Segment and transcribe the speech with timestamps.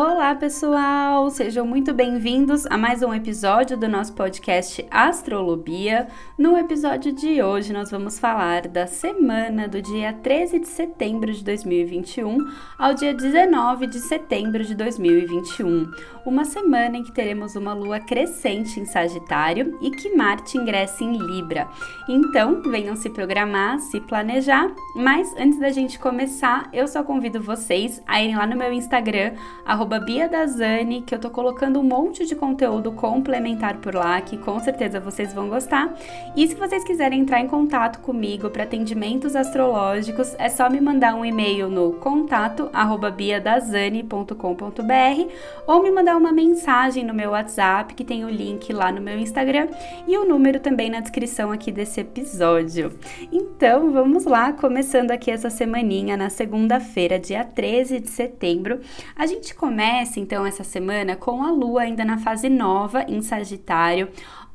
[0.00, 1.28] Olá, pessoal!
[1.28, 6.06] Sejam muito bem-vindos a mais um episódio do nosso podcast Astrolobia.
[6.38, 11.42] No episódio de hoje, nós vamos falar da semana do dia 13 de setembro de
[11.42, 12.38] 2021
[12.78, 15.90] ao dia 19 de setembro de 2021.
[16.24, 21.16] Uma semana em que teremos uma lua crescente em Sagitário e que Marte ingressa em
[21.16, 21.66] Libra.
[22.08, 24.70] Então, venham se programar, se planejar.
[24.94, 29.32] Mas antes da gente começar, eu só convido vocês a irem lá no meu Instagram,
[29.66, 34.36] arroba Bia Dazani, que eu tô colocando um monte de conteúdo complementar por lá, que
[34.36, 35.94] com certeza vocês vão gostar.
[36.36, 41.14] E se vocês quiserem entrar em contato comigo para atendimentos astrológicos, é só me mandar
[41.14, 42.70] um e-mail no contato
[43.16, 45.32] biadazani.com.br
[45.66, 49.18] ou me mandar uma mensagem no meu WhatsApp, que tem o link lá no meu
[49.18, 49.68] Instagram
[50.06, 52.92] e o número também na descrição aqui desse episódio.
[53.32, 58.80] Então, vamos lá, começando aqui essa semaninha na segunda-feira, dia 13 de setembro.
[59.16, 59.77] A gente começa
[60.18, 64.08] então essa semana com a lua ainda na fase nova em Sagitário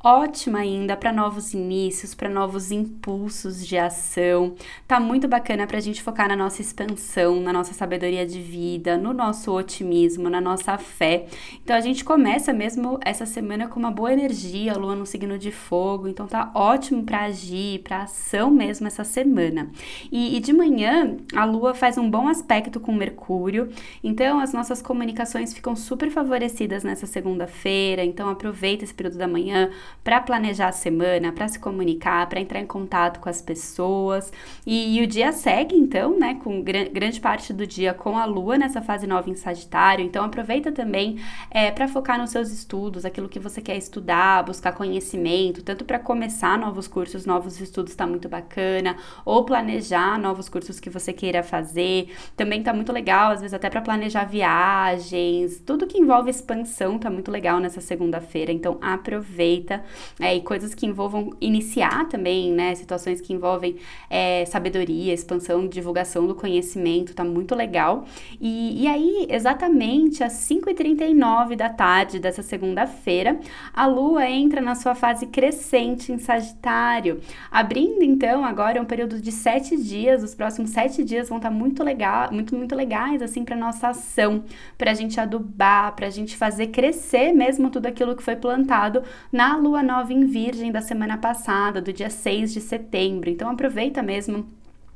[0.04, 4.54] ótima ainda para novos inícios, para novos impulsos de ação.
[4.86, 8.98] Tá muito bacana para a gente focar na nossa expansão, na nossa sabedoria de vida,
[8.98, 11.24] no nosso otimismo, na nossa fé.
[11.62, 15.38] Então a gente começa mesmo essa semana com uma boa energia, a lua no signo
[15.38, 19.70] de fogo, então tá ótimo para agir, para ação mesmo essa semana.
[20.12, 23.70] E, e de manhã a lua faz um bom aspecto com Mercúrio,
[24.02, 28.04] então as nossas comunicações ficam super favorecidas nessa segunda-feira.
[28.04, 29.70] Então aproveita esse período da manhã
[30.02, 34.32] para planejar a semana, para se comunicar, para entrar em contato com as pessoas.
[34.66, 38.24] E, e o dia segue, então, né, com gr grande parte do dia com a
[38.24, 40.04] lua nessa fase nova em Sagitário.
[40.04, 41.18] Então, aproveita também
[41.50, 45.98] é, para focar nos seus estudos, aquilo que você quer estudar, buscar conhecimento, tanto para
[45.98, 51.42] começar novos cursos, novos estudos está muito bacana, ou planejar novos cursos que você queira
[51.42, 52.08] fazer.
[52.36, 57.10] Também tá muito legal, às vezes até para planejar viagens, tudo que envolve expansão tá
[57.10, 58.52] muito legal nessa segunda-feira.
[58.52, 59.83] Então, aproveita
[60.20, 62.74] é, e coisas que envolvam iniciar também, né?
[62.74, 63.76] Situações que envolvem
[64.08, 68.04] é, sabedoria, expansão, divulgação do conhecimento, tá muito legal.
[68.40, 73.38] E, e aí, exatamente às 5h39 da tarde dessa segunda-feira,
[73.72, 79.32] a Lua entra na sua fase crescente em Sagitário, abrindo então agora um período de
[79.32, 80.22] sete dias.
[80.22, 83.88] Os próximos sete dias vão estar tá muito legal, muito, muito legais assim para nossa
[83.88, 84.44] ação,
[84.76, 89.02] para a gente adubar, para a gente fazer crescer mesmo tudo aquilo que foi plantado
[89.32, 93.28] na Lua lua nova em Virgem da semana passada, do dia 6 de setembro.
[93.28, 94.46] Então aproveita mesmo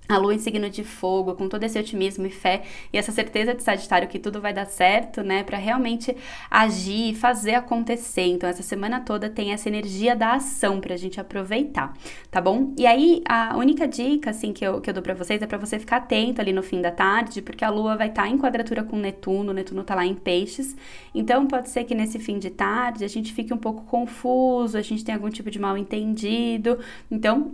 [0.09, 3.55] a lua em signo de fogo, com todo esse otimismo e fé e essa certeza
[3.55, 6.17] de Sagitário que tudo vai dar certo, né, para realmente
[6.51, 8.23] agir, fazer acontecer.
[8.23, 11.93] Então, essa semana toda tem essa energia da ação pra gente aproveitar,
[12.31, 12.73] tá bom?
[12.79, 15.59] E aí, a única dica, assim, que eu, que eu dou pra vocês é para
[15.59, 18.39] você ficar atento ali no fim da tarde, porque a lua vai estar tá em
[18.39, 20.75] quadratura com Netuno, Netuno tá lá em Peixes,
[21.15, 24.83] então pode ser que nesse fim de tarde a gente fique um pouco confuso, a
[24.83, 26.79] gente tenha algum tipo de mal entendido,
[27.11, 27.53] então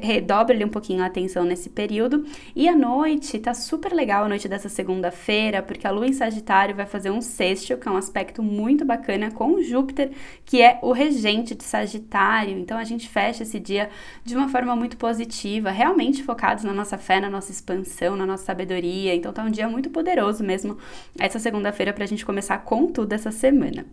[0.00, 2.26] redobre ali um pouquinho a atenção nesse período período.
[2.54, 6.74] E à noite, tá super legal a noite dessa segunda-feira, porque a lua em Sagitário
[6.74, 10.10] vai fazer um sextil, que é um aspecto muito bacana com Júpiter,
[10.44, 12.58] que é o regente de Sagitário.
[12.58, 13.88] Então a gente fecha esse dia
[14.24, 18.44] de uma forma muito positiva, realmente focados na nossa fé, na nossa expansão, na nossa
[18.44, 19.14] sabedoria.
[19.14, 20.76] Então tá um dia muito poderoso mesmo
[21.18, 23.86] essa segunda-feira pra gente começar com tudo essa semana.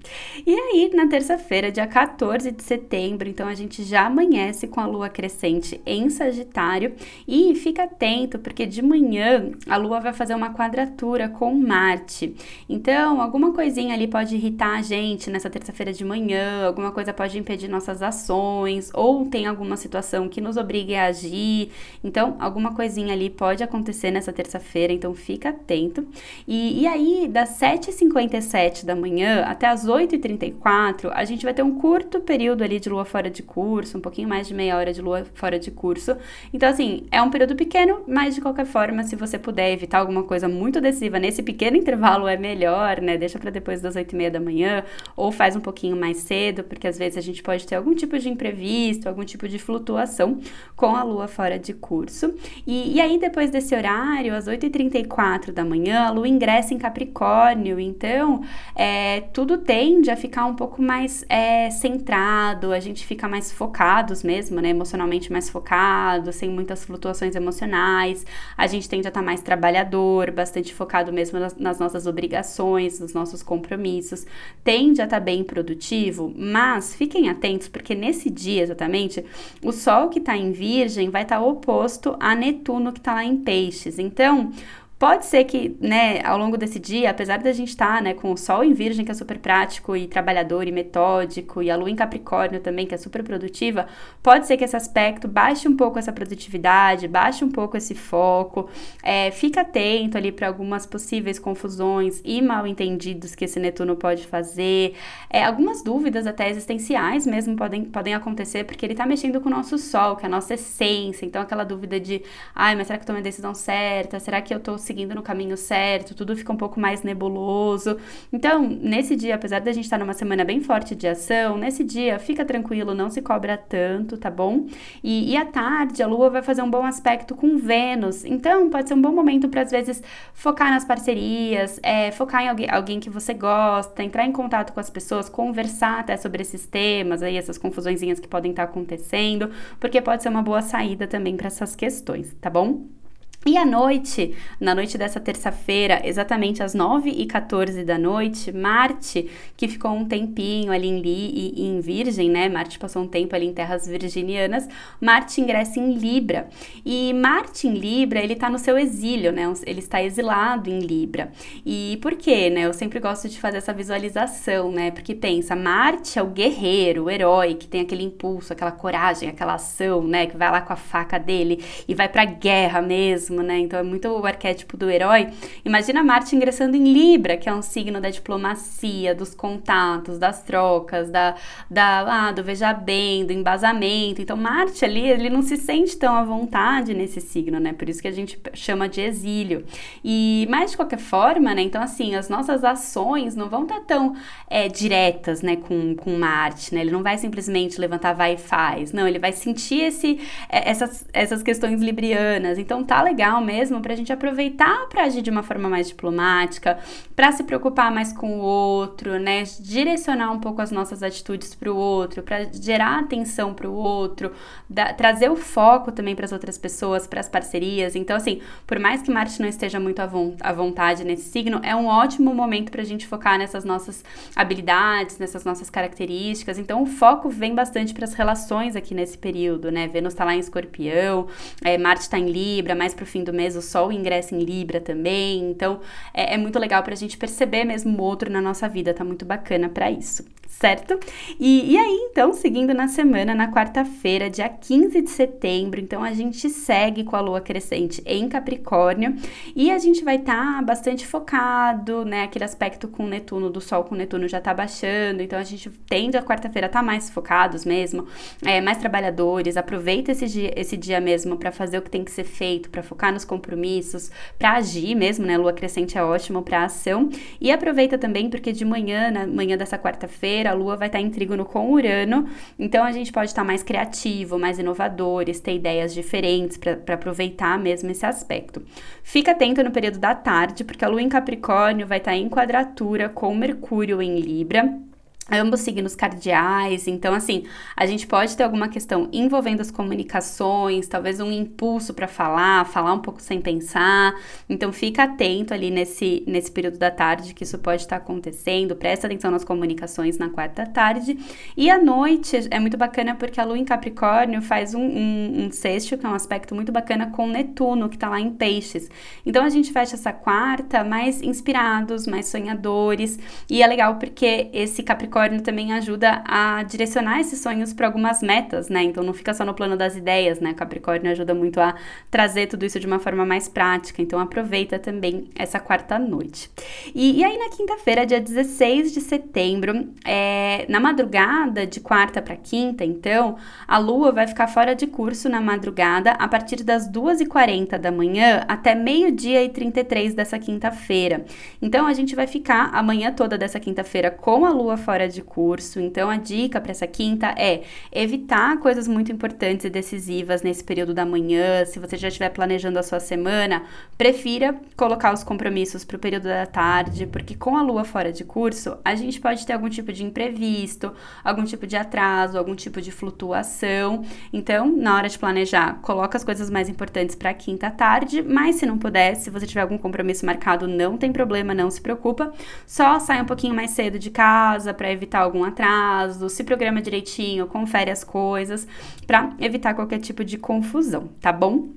[0.45, 4.85] E aí, na terça-feira, dia 14 de setembro, então a gente já amanhece com a
[4.85, 6.95] lua crescente em Sagitário
[7.27, 12.35] e fica atento, porque de manhã a Lua vai fazer uma quadratura com Marte.
[12.67, 17.37] Então, alguma coisinha ali pode irritar a gente nessa terça-feira de manhã, alguma coisa pode
[17.37, 21.69] impedir nossas ações, ou tem alguma situação que nos obrigue a agir.
[22.03, 26.05] Então, alguma coisinha ali pode acontecer nessa terça-feira, então fica atento.
[26.47, 31.75] E, e aí, das 7h57 da manhã até as 8h34, a gente vai ter um
[31.75, 35.01] curto período ali de lua fora de curso, um pouquinho mais de meia hora de
[35.01, 36.17] lua fora de curso.
[36.51, 40.00] Então, assim, é um período pequeno pequeno, mas de qualquer forma, se você puder evitar
[40.00, 43.18] alguma coisa muito decisiva nesse pequeno intervalo, é melhor, né?
[43.18, 44.83] Deixa para depois das oito e meia da manhã,
[45.15, 48.18] ou faz um pouquinho mais cedo, porque às vezes a gente pode ter algum tipo
[48.18, 50.39] de imprevisto, algum tipo de flutuação
[50.75, 52.33] com a lua fora de curso.
[52.65, 57.80] E, e aí, depois desse horário, às 8h34 da manhã, a lua ingressa em Capricórnio,
[57.80, 58.41] então
[58.75, 64.24] é, tudo tende a ficar um pouco mais é, centrado, a gente fica mais focados
[64.24, 64.69] mesmo, né?
[64.69, 68.25] Emocionalmente mais focado, sem muitas flutuações emocionais profissionais,
[68.55, 73.13] a gente tende a estar mais trabalhador, bastante focado mesmo nas, nas nossas obrigações, nos
[73.13, 74.25] nossos compromissos,
[74.63, 79.25] tende a estar bem produtivo, mas fiquem atentos porque nesse dia exatamente,
[79.63, 83.37] o Sol que está em Virgem vai estar oposto a Netuno que está lá em
[83.37, 83.97] Peixes.
[83.97, 84.51] Então,
[84.98, 88.31] Pode ser que, né, ao longo desse dia, apesar da gente estar, tá, né, com
[88.31, 91.90] o Sol em Virgem, que é super prático e trabalhador e metódico, e a Lua
[91.90, 93.86] em Capricórnio também, que é super produtiva,
[94.22, 98.69] pode ser que esse aspecto baixe um pouco essa produtividade, baixe um pouco esse foco,
[99.04, 104.25] é, fica atento ali para algumas possíveis confusões e mal entendidos que esse Netuno pode
[104.25, 104.94] fazer,
[105.30, 109.51] é, algumas dúvidas até existenciais mesmo podem, podem acontecer, porque ele está mexendo com o
[109.51, 112.22] nosso Sol, que é a nossa essência, então aquela dúvida de,
[112.56, 114.18] ai, mas será que eu tomei a decisão certa?
[114.18, 117.98] Será que eu tô seguindo no caminho certo, tudo fica um pouco mais nebuloso.
[118.31, 122.19] Então, nesse dia, apesar da gente estar numa semana bem forte de ação, nesse dia
[122.19, 124.68] fica tranquilo, não se cobra tanto, tá bom?
[125.04, 128.88] E, e à tarde, a Lua vai fazer um bom aspecto com Vênus, então pode
[128.88, 133.00] ser um bom momento para às vezes focar nas parcerias, é, focar em alguém, alguém
[133.00, 137.36] que você gosta, entrar em contato com as pessoas, conversar até sobre esses temas, aí
[137.36, 139.50] essas confusõezinhas que podem estar acontecendo,
[139.80, 143.02] porque pode ser uma boa saída também para essas questões, tá bom?
[143.45, 149.92] E à noite, na noite dessa terça-feira, exatamente às 9h14 da noite, Marte, que ficou
[149.92, 152.48] um tempinho ali em, Li, em Virgem, né?
[152.48, 154.66] Marte passou um tempo ali em terras virginianas,
[155.01, 156.48] Marte ingressa em Libra.
[156.86, 159.51] E Marte em Libra, ele tá no seu exílio, né?
[159.66, 161.30] Ele está exilado em Libra.
[161.66, 162.62] E por quê, né?
[162.62, 164.90] Eu sempre gosto de fazer essa visualização, né?
[164.90, 169.56] Porque pensa, Marte é o guerreiro, o herói, que tem aquele impulso, aquela coragem, aquela
[169.56, 170.28] ação, né?
[170.28, 173.59] Que vai lá com a faca dele e vai pra guerra mesmo mesmo, né?
[173.59, 175.30] Então é muito o arquétipo do herói.
[175.65, 181.09] Imagina Marte ingressando em Libra, que é um signo da diplomacia, dos contatos, das trocas,
[181.09, 181.35] da,
[181.69, 184.21] da ah, do veja bem, do embasamento.
[184.21, 187.74] Então Marte ali, ele não se sente tão à vontade nesse signo, né?
[187.74, 189.65] Por isso que a gente chama de exílio.
[190.03, 191.63] E mas de qualquer forma, né?
[191.63, 194.15] Então assim, as nossas ações não vão estar tão
[194.50, 196.81] é, diretas, né, com, com Marte, né?
[196.81, 198.91] Ele não vai simplesmente levantar vai e faz.
[198.91, 200.19] Não, ele vai sentir esse
[200.50, 202.57] é, essas essas questões librianas.
[202.59, 205.87] Então tá legal legal mesmo para a gente aproveitar para agir de uma forma mais
[205.87, 206.77] diplomática,
[207.15, 209.43] para se preocupar mais com o outro, né?
[209.59, 214.31] Direcionar um pouco as nossas atitudes para o outro, para gerar atenção para o outro,
[214.69, 217.95] da, trazer o foco também para as outras pessoas, para as parcerias.
[217.95, 221.59] Então, assim, por mais que Marte não esteja muito à, vo à vontade nesse signo,
[221.63, 224.03] é um ótimo momento para a gente focar nessas nossas
[224.35, 226.57] habilidades, nessas nossas características.
[226.57, 229.87] Então, o foco vem bastante para as relações aqui nesse período, né?
[229.87, 231.27] Vênus está lá em Escorpião,
[231.63, 234.81] é, Marte está em Libra, mais pro fim do mês o Sol ingressa em Libra
[234.81, 235.50] também.
[235.51, 235.80] Então
[236.13, 239.04] é, é muito legal para a gente perceber mesmo o outro na nossa vida, tá
[239.04, 240.25] muito bacana para isso
[240.59, 241.00] certo?
[241.39, 246.13] E, e aí, então, seguindo na semana, na quarta-feira, dia 15 de setembro, então a
[246.13, 249.15] gente segue com a lua crescente em Capricórnio
[249.55, 252.23] e a gente vai estar tá bastante focado, né?
[252.23, 256.15] Aquele aspecto com Netuno, do Sol com Netuno já tá baixando, então a gente tende
[256.15, 258.07] a quarta-feira tá mais focados mesmo,
[258.45, 262.11] é, mais trabalhadores, aproveita esse dia, esse dia mesmo para fazer o que tem que
[262.11, 265.38] ser feito, para focar nos compromissos, para agir mesmo, né?
[265.38, 267.09] Lua crescente é ótimo para ação
[267.41, 271.10] e aproveita também porque de manhã, na manhã dessa quarta-feira, a Lua vai estar em
[271.10, 276.57] trígono com Urano, então a gente pode estar mais criativo, mais inovadores, ter ideias diferentes
[276.57, 278.62] para aproveitar mesmo esse aspecto.
[279.04, 283.10] Fica atento no período da tarde, porque a Lua em Capricórnio vai estar em quadratura
[283.10, 284.93] com Mercúrio em Libra
[285.31, 291.19] ambos signos cardeais, então assim, a gente pode ter alguma questão envolvendo as comunicações, talvez
[291.19, 294.13] um impulso para falar, falar um pouco sem pensar.
[294.49, 298.75] Então fica atento ali nesse nesse período da tarde que isso pode estar acontecendo.
[298.75, 301.18] Presta atenção nas comunicações na quarta tarde
[301.56, 305.51] e à noite é muito bacana porque a Lua em Capricórnio faz um, um, um
[305.51, 308.89] sexto que é um aspecto muito bacana com Netuno que está lá em Peixes.
[309.25, 313.18] Então a gente fecha essa quarta mais inspirados, mais sonhadores
[313.49, 318.23] e é legal porque esse Capricórnio Capricórnio também ajuda a direcionar esses sonhos para algumas
[318.23, 318.81] metas, né?
[318.81, 320.55] Então não fica só no plano das ideias, né?
[320.55, 321.75] Capricórnio ajuda muito a
[322.09, 324.01] trazer tudo isso de uma forma mais prática.
[324.01, 326.49] Então aproveita também essa quarta noite.
[326.95, 332.35] E, e aí na quinta-feira, dia 16 de setembro, é, na madrugada de quarta para
[332.35, 337.77] quinta, então, a Lua vai ficar fora de curso na madrugada a partir das 2h40
[337.77, 341.23] da manhã até meio-dia e 33 dessa quinta-feira.
[341.61, 345.10] Então a gente vai ficar a manhã toda dessa quinta-feira com a Lua fora fora
[345.10, 345.80] de curso.
[345.80, 350.94] Então, a dica para essa quinta é evitar coisas muito importantes e decisivas nesse período
[350.94, 351.66] da manhã.
[351.66, 353.64] Se você já estiver planejando a sua semana,
[353.98, 358.24] prefira colocar os compromissos para o período da tarde, porque com a lua fora de
[358.24, 360.94] curso, a gente pode ter algum tipo de imprevisto,
[361.24, 364.04] algum tipo de atraso, algum tipo de flutuação.
[364.31, 368.66] Então, na hora de planejar, coloca as coisas mais importantes para quinta tarde, mas se
[368.66, 372.31] não puder, se você tiver algum compromisso marcado, não tem problema, não se preocupa.
[372.66, 377.47] Só sai um pouquinho mais cedo de casa para evitar algum atraso, se programa direitinho,
[377.47, 378.68] confere as coisas
[379.06, 381.69] para evitar qualquer tipo de confusão, tá bom?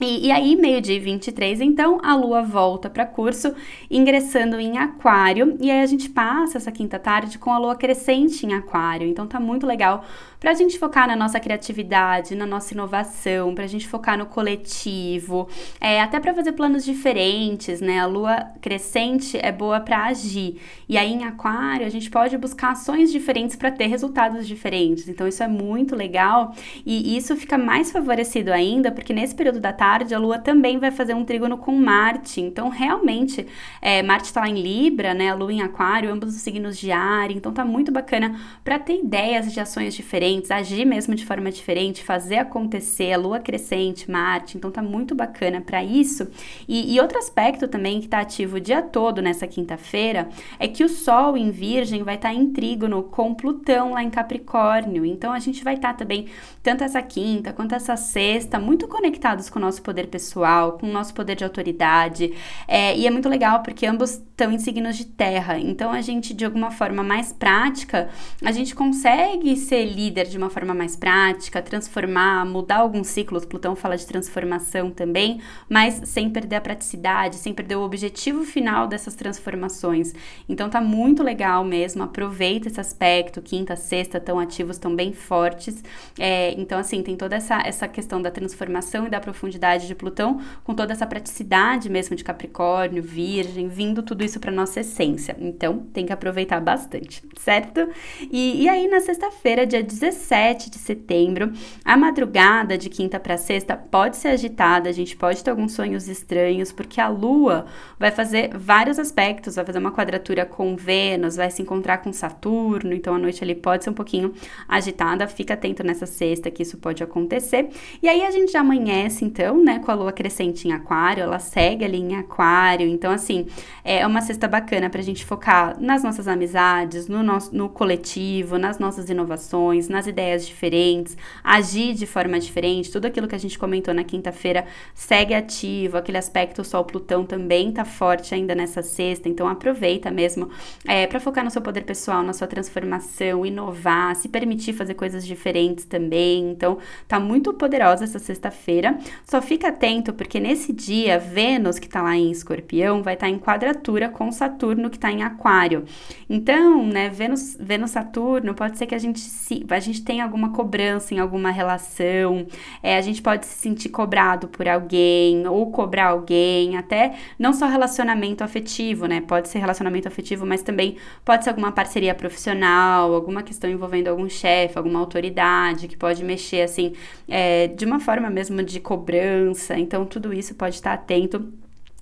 [0.00, 3.54] E, e, aí, meio-dia 23, então, a lua volta para curso,
[3.90, 8.44] ingressando em Aquário, e aí a gente passa essa quinta tarde com a lua crescente
[8.44, 9.06] em Aquário.
[9.06, 10.04] Então, tá muito legal
[10.42, 14.26] para a gente focar na nossa criatividade, na nossa inovação, para a gente focar no
[14.26, 15.48] coletivo,
[15.80, 18.00] é, até para fazer planos diferentes, né?
[18.00, 20.60] A lua crescente é boa para agir.
[20.88, 25.08] E aí, em Aquário, a gente pode buscar ações diferentes para ter resultados diferentes.
[25.08, 26.52] Então, isso é muito legal
[26.84, 30.90] e isso fica mais favorecido ainda, porque nesse período da tarde, a Lua também vai
[30.90, 32.40] fazer um trígono com Marte.
[32.40, 33.46] Então, realmente,
[33.80, 35.30] é, Marte está lá em Libra, né?
[35.30, 37.30] A Lua em Aquário, ambos os signos de ar.
[37.30, 42.02] Então, tá muito bacana para ter ideias de ações diferentes, agir mesmo de forma diferente,
[42.02, 43.12] fazer acontecer.
[43.12, 44.56] A Lua crescente, Marte.
[44.56, 46.28] Então, tá muito bacana para isso.
[46.68, 50.84] E, e, outro aspecto também que tá ativo o dia todo nessa quinta-feira é que
[50.84, 55.04] o Sol em Virgem vai estar tá em trígono com Plutão lá em Capricórnio.
[55.04, 56.26] Então, a gente vai estar tá também,
[56.62, 60.92] tanto essa quinta quanto essa sexta, muito conectados com o nosso poder pessoal, com o
[60.92, 62.32] nosso poder de autoridade.
[62.66, 65.58] É, e é muito legal porque ambos estão em signos de terra.
[65.58, 68.08] Então a gente, de alguma forma mais prática,
[68.44, 73.44] a gente consegue ser líder de uma forma mais prática, transformar, mudar alguns ciclos.
[73.44, 78.86] Plutão fala de transformação também, mas sem perder a praticidade, sem perder o objetivo final
[78.86, 80.14] dessas transformações.
[80.48, 82.02] Então tá muito legal mesmo.
[82.02, 83.42] Aproveita esse aspecto.
[83.42, 85.82] Quinta, sexta estão ativos, estão bem fortes.
[86.18, 90.40] É, então, assim, tem toda essa, essa questão da transformação e da profundidade de Plutão,
[90.64, 95.36] com toda essa praticidade mesmo de Capricórnio, Virgem, vindo tudo isso para nossa essência.
[95.38, 97.88] Então, tem que aproveitar bastante, certo?
[98.30, 101.52] E, e aí, na sexta-feira, dia 17 de setembro,
[101.84, 106.08] a madrugada de quinta para sexta pode ser agitada, a gente pode ter alguns sonhos
[106.08, 107.66] estranhos, porque a Lua
[107.98, 112.92] vai fazer vários aspectos, vai fazer uma quadratura com Vênus, vai se encontrar com Saturno,
[112.92, 114.34] então a noite ali pode ser um pouquinho
[114.68, 117.70] agitada, fica atento nessa sexta que isso pode acontecer.
[118.02, 121.38] E aí a gente já amanhece, então, né, com a lua crescente em aquário, ela
[121.38, 123.46] segue ali em aquário, então assim,
[123.84, 128.78] é uma cesta bacana pra gente focar nas nossas amizades, no nosso no coletivo, nas
[128.78, 133.92] nossas inovações, nas ideias diferentes, agir de forma diferente, tudo aquilo que a gente comentou
[133.94, 140.10] na quinta-feira segue ativo, aquele aspecto Sol-Plutão também tá forte ainda nessa sexta, então aproveita
[140.10, 140.50] mesmo
[140.86, 145.26] é, para focar no seu poder pessoal, na sua transformação, inovar, se permitir fazer coisas
[145.26, 151.78] diferentes também, então tá muito poderosa essa sexta-feira, só fica atento porque nesse dia, Vênus,
[151.78, 155.22] que está lá em escorpião, vai estar tá em quadratura com Saturno, que está em
[155.22, 155.84] aquário.
[156.28, 160.52] Então, né, Vênus, Vênus Saturno, pode ser que a gente, se, a gente tenha alguma
[160.52, 162.46] cobrança em alguma relação,
[162.82, 167.66] é, a gente pode se sentir cobrado por alguém, ou cobrar alguém, até não só
[167.66, 169.20] relacionamento afetivo, né?
[169.20, 174.28] Pode ser relacionamento afetivo, mas também pode ser alguma parceria profissional, alguma questão envolvendo algum
[174.28, 176.94] chefe, alguma autoridade, que pode mexer, assim,
[177.28, 181.52] é, de uma forma mesmo de cobrança então tudo isso pode estar atento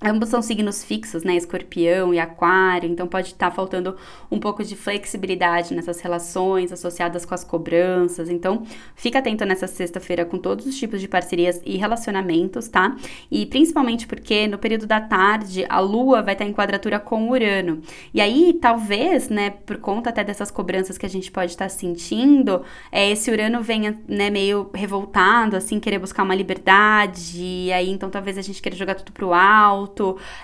[0.02, 1.36] Ambos são signos fixos, né?
[1.36, 3.94] Escorpião e Aquário, então pode estar tá faltando
[4.30, 8.30] um pouco de flexibilidade nessas relações associadas com as cobranças.
[8.30, 8.62] Então,
[8.94, 12.96] fica atento nessa sexta-feira com todos os tipos de parcerias e relacionamentos, tá?
[13.30, 17.28] E principalmente porque no período da tarde a Lua vai estar tá em quadratura com
[17.28, 17.82] Urano.
[18.14, 21.68] E aí, talvez, né, por conta até dessas cobranças que a gente pode estar tá
[21.68, 27.36] sentindo, é, esse Urano venha, né, meio revoltado, assim, querer buscar uma liberdade.
[27.38, 29.89] E aí, então, talvez a gente queira jogar tudo pro alto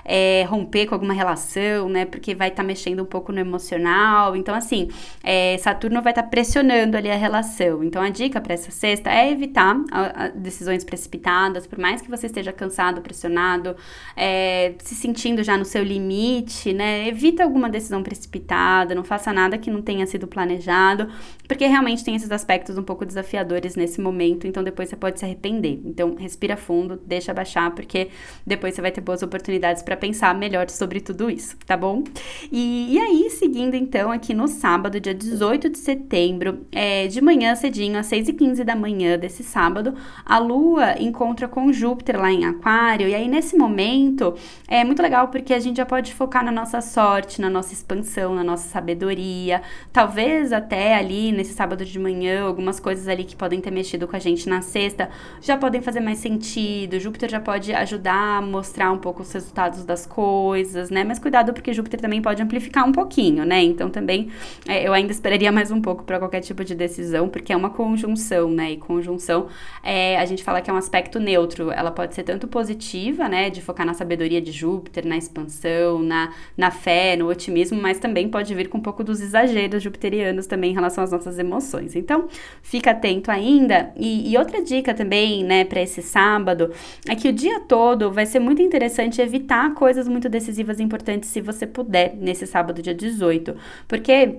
[0.04, 2.04] é, romper com alguma relação, né?
[2.04, 4.36] Porque vai estar tá mexendo um pouco no emocional.
[4.36, 4.88] Então, assim,
[5.22, 7.82] é, Saturno vai estar tá pressionando ali a relação.
[7.82, 12.10] Então, a dica para essa sexta é evitar a, a decisões precipitadas, por mais que
[12.10, 13.76] você esteja cansado, pressionado,
[14.16, 17.08] é, se sentindo já no seu limite, né?
[17.08, 21.08] Evita alguma decisão precipitada, não faça nada que não tenha sido planejado,
[21.46, 25.24] porque realmente tem esses aspectos um pouco desafiadores nesse momento, então depois você pode se
[25.24, 25.80] arrepender.
[25.84, 28.08] Então, respira fundo, deixa baixar, porque
[28.46, 32.02] depois você vai ter boas oportunidades oportunidades para pensar melhor sobre tudo isso, tá bom?
[32.50, 37.54] E, e, aí, seguindo então aqui no sábado, dia 18 de setembro, é, de manhã
[37.54, 43.08] cedinho, às 6h15 da manhã desse sábado, a Lua encontra com Júpiter lá em Aquário,
[43.08, 44.34] e aí nesse momento
[44.66, 48.34] é muito legal porque a gente já pode focar na nossa sorte, na nossa expansão,
[48.34, 49.62] na nossa sabedoria,
[49.92, 54.16] talvez até ali nesse sábado de manhã, algumas coisas ali que podem ter mexido com
[54.16, 58.90] a gente na sexta já podem fazer mais sentido, Júpiter já pode ajudar a mostrar
[58.90, 61.04] um pouco os resultados das coisas, né?
[61.04, 63.62] Mas cuidado porque Júpiter também pode amplificar um pouquinho, né?
[63.62, 64.30] Então também
[64.68, 67.70] é, eu ainda esperaria mais um pouco para qualquer tipo de decisão, porque é uma
[67.70, 68.72] conjunção, né?
[68.72, 69.48] E conjunção,
[69.82, 71.70] é, a gente fala que é um aspecto neutro.
[71.70, 73.50] Ela pode ser tanto positiva, né?
[73.50, 78.28] De focar na sabedoria de Júpiter, na expansão, na, na fé, no otimismo, mas também
[78.28, 81.96] pode vir com um pouco dos exageros jupiterianos também em relação às nossas emoções.
[81.96, 82.28] Então,
[82.62, 83.92] fica atento ainda.
[83.96, 86.70] E, e outra dica também, né, para esse sábado,
[87.08, 91.30] é que o dia todo vai ser muito interessante evitar coisas muito decisivas e importantes
[91.30, 93.56] se você puder nesse sábado, dia 18.
[93.86, 94.38] Porque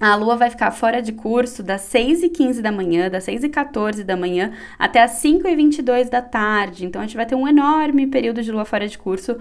[0.00, 3.44] a lua vai ficar fora de curso das 6 e 15 da manhã, das 6
[3.44, 6.86] e 14 da manhã até as 5 e 22 da tarde.
[6.86, 9.36] Então a gente vai ter um enorme período de lua fora de curso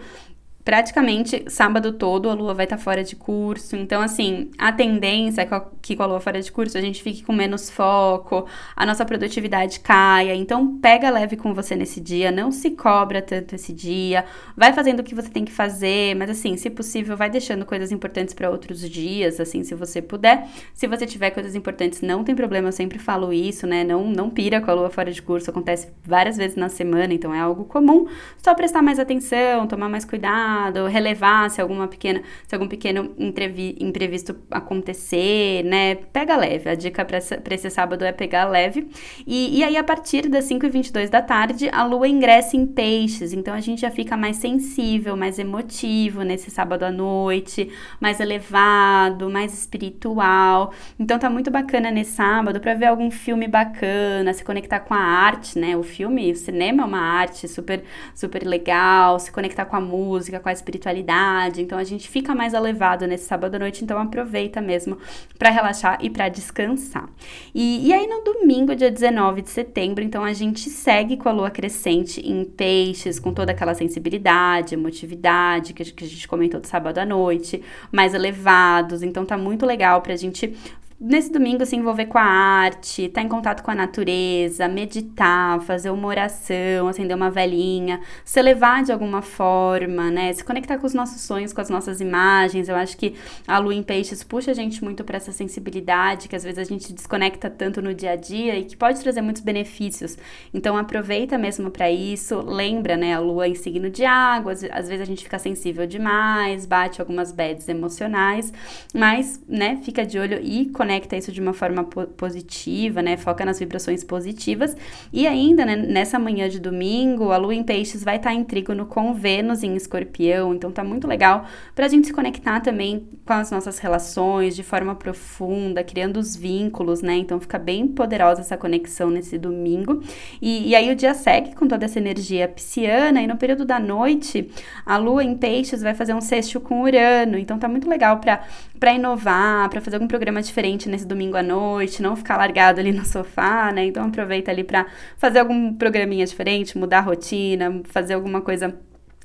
[0.64, 3.76] praticamente sábado todo a lua vai estar tá fora de curso.
[3.76, 7.24] Então, assim, a tendência é que com a lua fora de curso a gente fique
[7.24, 10.36] com menos foco, a nossa produtividade caia.
[10.36, 14.26] Então, pega leve com você nesse dia, não se cobra tanto esse dia,
[14.56, 17.92] vai fazendo o que você tem que fazer, mas assim, se possível, vai deixando coisas
[17.92, 20.48] importantes para outros dias, assim, se você puder.
[20.74, 23.84] Se você tiver coisas importantes, não tem problema, eu sempre falo isso, né?
[23.84, 27.34] Não, não pira com a lua fora de curso, acontece várias vezes na semana, então
[27.34, 28.08] é algo comum.
[28.38, 30.51] Só prestar mais atenção, tomar mais cuidado
[30.90, 35.96] relevar se alguma pequena, se algum pequeno imprevisto acontecer, né?
[35.96, 36.70] Pega leve.
[36.70, 37.18] A dica para
[37.56, 38.88] esse sábado é pegar leve.
[39.26, 42.66] E, e aí, a partir das 5 e 22 da tarde, a lua ingressa em
[42.66, 43.34] peixes.
[43.34, 49.30] Então, a gente já fica mais sensível, mais emotivo nesse sábado à noite, mais elevado,
[49.30, 50.74] mais espiritual.
[51.00, 55.00] Então, tá muito bacana nesse sábado para ver algum filme bacana, se conectar com a
[55.00, 55.76] arte, né?
[55.78, 60.40] O filme, o cinema é uma arte super, super legal, se conectar com a música,
[60.42, 61.62] com a espiritualidade.
[61.62, 64.98] Então a gente fica mais elevado nesse sábado à noite, então aproveita mesmo
[65.38, 67.10] para relaxar e para descansar.
[67.56, 71.32] E, e aí no domingo, dia 19 de setembro, então a gente segue com a
[71.32, 76.98] lua crescente em peixes, com toda aquela sensibilidade, emotividade que a gente comentou do sábado
[76.98, 79.04] à noite, mais elevados.
[79.04, 80.54] Então tá muito legal pra gente
[81.02, 85.60] nesse domingo se envolver com a arte, estar tá em contato com a natureza, meditar,
[85.62, 90.32] fazer uma oração, acender uma velhinha, se elevar de alguma forma, né?
[90.32, 92.70] Se conectar com os nossos sonhos, com as nossas imagens.
[92.70, 93.16] Eu acho que
[93.48, 96.64] a lua em peixes puxa a gente muito para essa sensibilidade que às vezes a
[96.64, 100.16] gente desconecta tanto no dia a dia e que pode trazer muitos benefícios.
[100.54, 105.02] Então aproveita mesmo para isso, lembra, né, a lua em signo de água, às, vezes
[105.02, 108.54] a gente fica sensível demais, bate algumas bads emocionais,
[108.94, 113.16] mas, né, fica de olho e conecta conecta isso de uma forma po positiva, né?
[113.16, 114.76] Foca nas vibrações positivas.
[115.14, 118.44] E ainda, né, nessa manhã de domingo, a lua em peixes vai estar tá em
[118.44, 120.54] trígono com Vênus em escorpião.
[120.54, 124.94] Então tá muito legal pra gente se conectar também com as nossas relações de forma
[124.96, 127.16] profunda, criando os vínculos, né?
[127.16, 130.04] Então fica bem poderosa essa conexão nesse domingo.
[130.42, 133.80] E, e aí o dia segue com toda essa energia pisciana, e no período da
[133.80, 134.50] noite,
[134.86, 137.38] a lua em peixes vai fazer um sexto com Urano.
[137.38, 138.44] Então tá muito legal pra,
[138.82, 142.92] pra inovar, pra fazer algum programa diferente nesse domingo à noite, não ficar largado ali
[142.92, 143.86] no sofá, né?
[143.86, 148.76] Então aproveita ali para fazer algum programinha diferente, mudar a rotina, fazer alguma coisa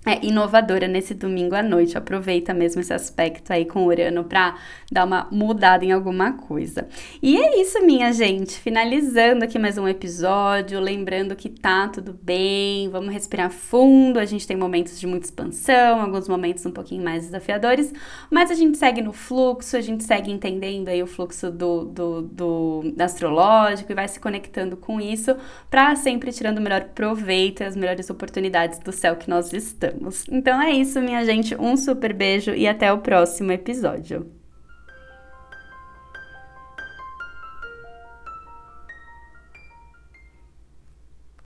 [0.07, 1.99] é, inovadora nesse domingo à noite.
[1.99, 4.57] Aproveita mesmo esse aspecto aí com o Urano para
[4.91, 6.87] dar uma mudada em alguma coisa.
[7.21, 8.53] E é isso, minha gente.
[8.61, 14.21] Finalizando aqui mais um episódio, lembrando que tá tudo bem, vamos respirar fundo.
[14.21, 17.93] A gente tem momentos de muita expansão, alguns momentos um pouquinho mais desafiadores,
[18.31, 22.23] mas a gente segue no fluxo, a gente segue entendendo aí o fluxo do, do,
[22.23, 25.37] do astrológico e vai se conectando com isso
[25.69, 29.51] para sempre tirando o melhor proveito e as melhores oportunidades do céu que nós
[30.31, 31.55] Então é isso, minha gente.
[31.57, 34.36] Um super beijo e até o próximo episódio.